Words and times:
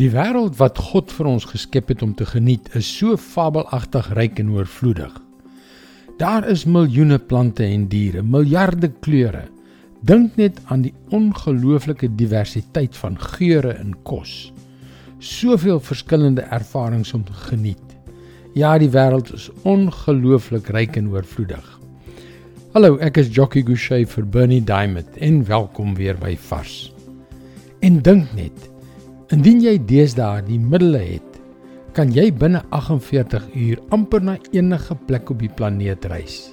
Die 0.00 0.08
wêreld 0.08 0.56
wat 0.56 0.78
God 0.80 1.10
vir 1.12 1.28
ons 1.28 1.44
geskep 1.50 1.90
het 1.92 2.02
om 2.04 2.14
te 2.16 2.24
geniet, 2.24 2.70
is 2.78 2.88
so 2.88 3.18
fabelagtig 3.20 4.06
ryk 4.16 4.38
en 4.40 4.54
oorvloedig. 4.54 5.12
Daar 6.16 6.46
is 6.48 6.64
miljoene 6.64 7.18
plante 7.18 7.66
en 7.66 7.84
diere, 7.92 8.22
miljarde 8.24 8.88
kleure. 9.04 9.44
Dink 10.00 10.38
net 10.40 10.62
aan 10.72 10.86
die 10.86 10.94
ongelooflike 11.12 12.08
diversiteit 12.16 12.96
van 12.96 13.20
geure 13.20 13.76
in 13.82 13.92
kos. 14.08 14.52
Soveel 15.20 15.80
verskillende 15.80 16.48
ervarings 16.48 17.12
om 17.12 17.26
te 17.28 17.36
geniet. 17.50 17.84
Ja, 18.56 18.72
die 18.80 18.90
wêreld 18.96 19.28
is 19.36 19.50
ongelooflik 19.68 20.72
ryk 20.72 20.96
en 20.96 21.12
oorvloedig. 21.12 21.68
Hallo, 22.72 22.96
ek 23.04 23.20
is 23.20 23.28
Jockey 23.28 23.60
Gouchee 23.68 24.08
vir 24.08 24.24
Bernie 24.24 24.64
Diamond 24.64 25.20
en 25.20 25.42
welkom 25.44 25.94
weer 26.00 26.16
by 26.16 26.32
Vars. 26.48 26.94
En 27.84 28.00
dink 28.00 28.32
net, 28.32 28.71
Indien 29.32 29.62
jy 29.64 29.78
deesdae 29.88 30.42
die 30.44 30.58
middele 30.60 30.98
het, 31.00 31.36
kan 31.96 32.10
jy 32.12 32.26
binne 32.36 32.60
48 32.76 33.46
uur 33.56 33.78
amper 33.96 34.20
na 34.20 34.34
enige 34.52 34.92
plek 35.08 35.30
op 35.32 35.38
die 35.40 35.48
planeet 35.48 36.04
reis. 36.12 36.50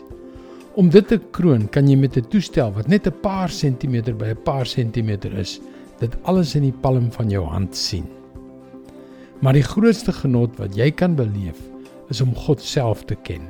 Om 0.79 0.87
dit 0.93 1.09
te 1.11 1.17
kroon, 1.35 1.65
kan 1.67 1.89
jy 1.91 1.97
met 1.99 2.15
'n 2.15 2.29
toestel 2.31 2.71
wat 2.71 2.87
net 2.87 3.07
'n 3.07 3.20
paar 3.21 3.49
sentimeter 3.49 4.15
by 4.15 4.31
'n 4.31 4.43
paar 4.45 4.65
sentimeter 4.65 5.34
is, 5.37 5.59
dit 5.99 6.15
alles 6.23 6.55
in 6.55 6.63
die 6.63 6.79
palm 6.81 7.11
van 7.11 7.29
jou 7.29 7.43
hand 7.43 7.75
sien. 7.75 8.07
Maar 9.41 9.53
die 9.53 9.70
grootste 9.73 10.13
genot 10.13 10.57
wat 10.57 10.75
jy 10.75 10.91
kan 10.91 11.15
beleef, 11.15 11.59
is 12.09 12.21
om 12.21 12.34
God 12.34 12.61
self 12.61 13.03
te 13.03 13.15
ken. 13.15 13.41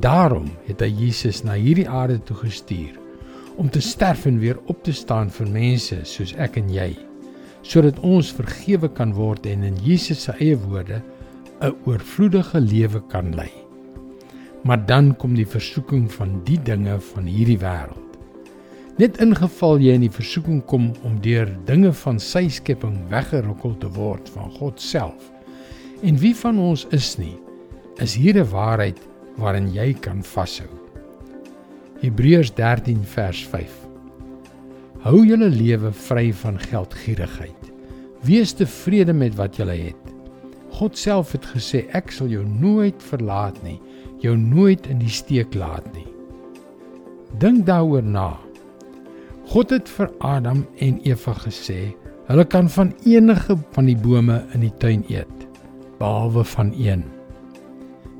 Daarom 0.00 0.48
het 0.66 0.80
hy 0.80 0.88
Jesus 0.88 1.44
na 1.44 1.52
hierdie 1.52 1.88
aarde 1.88 2.18
toe 2.22 2.36
gestuur 2.36 2.98
om 3.56 3.68
te 3.68 3.80
sterf 3.80 4.26
en 4.26 4.38
weer 4.38 4.58
op 4.66 4.82
te 4.82 4.92
staan 4.92 5.30
vir 5.30 5.46
mense 5.46 6.04
soos 6.04 6.32
ek 6.32 6.56
en 6.56 6.70
jy 6.72 7.09
sodat 7.62 7.98
ons 8.06 8.32
vergewe 8.32 8.88
kan 8.88 9.12
word 9.14 9.46
en 9.46 9.64
in 9.66 9.76
Jesus 9.84 10.24
se 10.26 10.34
eie 10.38 10.56
woorde 10.56 11.02
'n 11.60 11.74
oorvloedige 11.84 12.60
lewe 12.60 13.00
kan 13.08 13.34
lei. 13.34 13.50
Maar 14.64 14.86
dan 14.86 15.16
kom 15.16 15.34
die 15.34 15.46
versoeking 15.46 16.12
van 16.12 16.40
die 16.44 16.58
dinge 16.62 17.00
van 17.00 17.24
hierdie 17.24 17.58
wêreld. 17.58 18.16
Net 18.96 19.16
ingeval 19.20 19.78
jy 19.80 19.94
in 19.96 20.00
die 20.00 20.12
versoeking 20.12 20.64
kom 20.64 20.92
om 21.02 21.20
deur 21.20 21.48
dinge 21.64 21.92
van 21.92 22.18
sy 22.18 22.48
skepping 22.48 22.98
weggerokkel 23.08 23.76
te 23.78 23.88
word 23.88 24.28
van 24.28 24.50
God 24.50 24.80
self. 24.80 25.30
En 26.02 26.16
wie 26.16 26.34
van 26.36 26.58
ons 26.58 26.86
is 26.90 27.16
nie, 27.18 27.36
is 27.96 28.14
hier 28.14 28.36
'n 28.36 28.50
waarheid 28.50 29.00
waarin 29.36 29.72
jy 29.72 29.94
kan 30.00 30.22
vashou. 30.22 30.68
Hebreërs 32.00 32.54
13 32.54 33.04
vers 33.04 33.46
5 33.46 33.89
Hou 35.00 35.22
julle 35.24 35.46
lewe 35.48 35.88
vry 35.96 36.26
van 36.42 36.58
geldgierigheid. 36.60 37.68
Wees 38.28 38.50
tevrede 38.52 39.14
met 39.16 39.32
wat 39.38 39.56
julle 39.56 39.72
het. 39.78 40.08
God 40.76 40.98
self 41.00 41.30
het 41.32 41.46
gesê 41.54 41.86
ek 41.96 42.10
sal 42.12 42.28
jou 42.28 42.42
nooit 42.44 43.00
verlaat 43.08 43.56
nie, 43.64 43.78
jou 44.20 44.34
nooit 44.36 44.84
in 44.92 44.98
die 45.00 45.08
steek 45.08 45.54
laat 45.56 45.86
nie. 45.94 46.04
Dink 47.40 47.64
daaroor 47.64 48.04
na. 48.04 48.34
God 49.48 49.72
het 49.72 49.88
vir 49.88 50.12
Adam 50.20 50.66
en 50.84 50.98
Eva 51.08 51.32
gesê, 51.46 51.94
hulle 52.28 52.44
kan 52.44 52.68
van 52.68 52.92
enige 53.08 53.56
van 53.72 53.88
die 53.88 53.96
bome 53.96 54.36
in 54.52 54.66
die 54.66 54.74
tuin 54.84 55.06
eet, 55.08 55.46
behalwe 55.96 56.44
van 56.52 56.74
een. 56.76 57.06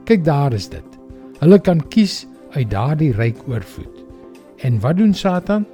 Kyk 0.08 0.24
daar 0.24 0.56
is 0.56 0.70
dit. 0.72 0.96
Hulle 1.44 1.60
kan 1.60 1.84
kies 1.92 2.24
uit 2.56 2.72
daardie 2.72 3.12
ryk 3.20 3.44
oorvloed. 3.52 4.00
En 4.64 4.80
wat 4.80 4.96
doen 4.96 5.12
Satan? 5.14 5.68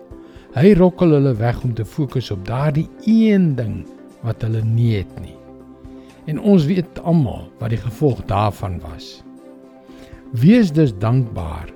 Hy 0.56 0.70
rokkel 0.72 1.10
hulle 1.12 1.34
weg 1.36 1.58
om 1.66 1.74
te 1.76 1.84
fokus 1.84 2.30
op 2.32 2.46
daardie 2.48 2.86
een 3.04 3.50
ding 3.58 3.82
wat 4.24 4.40
hulle 4.40 4.62
nie 4.64 4.94
het 4.94 5.10
nie. 5.20 5.34
En 6.32 6.38
ons 6.40 6.64
weet 6.64 7.00
almal 7.04 7.42
wat 7.60 7.74
die 7.74 7.80
gevolg 7.82 8.22
daarvan 8.30 8.78
was. 8.80 9.18
Wees 10.32 10.70
dus 10.72 10.94
dankbaar 10.96 11.68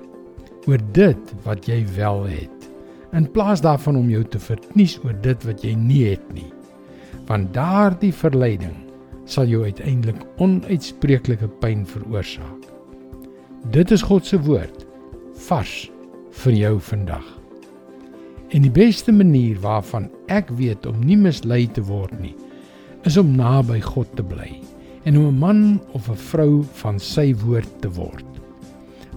oor 0.65 0.81
dit 0.97 1.33
wat 1.45 1.69
jy 1.69 1.83
wel 1.93 2.25
het 2.31 2.65
in 3.13 3.27
plaas 3.35 3.61
daarvan 3.61 3.99
om 3.99 4.09
jou 4.09 4.23
te 4.25 4.41
verknies 4.41 4.95
oor 5.05 5.13
dit 5.21 5.45
wat 5.45 5.61
jy 5.61 5.75
nie 5.77 6.03
het 6.07 6.33
nie. 6.33 6.49
Want 7.29 7.53
daardie 7.53 8.13
verleiding 8.15 8.73
sal 9.29 9.45
jou 9.51 9.61
uiteindelik 9.61 10.23
onuitspreeklike 10.41 11.51
pyn 11.61 11.85
veroorsaak. 11.85 12.65
Dit 13.69 13.93
is 13.93 14.01
God 14.09 14.25
se 14.25 14.41
woord 14.41 14.87
vars 15.45 15.91
vir 16.41 16.57
jou 16.57 16.73
vandag. 16.89 17.40
En 18.51 18.65
die 18.65 18.71
beste 18.71 19.13
manier 19.15 19.59
waarvan 19.63 20.09
ek 20.27 20.49
weet 20.59 20.85
om 20.85 20.99
nie 21.05 21.15
mislei 21.15 21.63
te 21.71 21.83
word 21.87 22.11
nie, 22.19 22.35
is 23.07 23.15
om 23.17 23.31
naby 23.37 23.79
God 23.85 24.11
te 24.17 24.25
bly 24.27 24.59
en 25.07 25.17
om 25.17 25.25
'n 25.27 25.39
man 25.39 25.81
of 25.93 26.09
'n 26.09 26.19
vrou 26.29 26.63
van 26.83 26.99
sy 26.99 27.33
woord 27.33 27.81
te 27.81 27.89
word. 27.89 28.25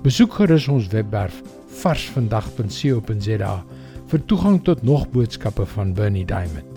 Besoek 0.02 0.32
gerus 0.32 0.68
ons 0.68 0.86
webwerf 0.88 1.42
varsvandag.co.za 1.82 3.64
vir 4.06 4.24
toegang 4.26 4.62
tot 4.62 4.82
nog 4.82 5.10
boodskappe 5.10 5.66
van 5.66 5.94
Bernie 5.94 6.24
Diamond. 6.24 6.70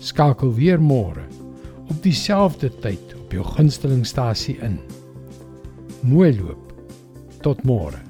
Skakel 0.00 0.54
weer 0.54 0.80
môre 0.80 1.22
op 1.88 2.02
dieselfde 2.02 2.70
tyd 2.80 3.14
op 3.14 3.32
jou 3.32 3.44
gunstelingstasie 3.44 4.58
in. 4.60 4.78
Mooi 6.02 6.32
loop. 6.40 6.72
Tot 7.40 7.62
môre. 7.62 8.07